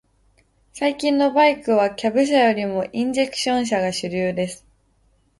[0.73, 4.65] 最近のバイクは、キャブ車よりもインジェクション車が主流です。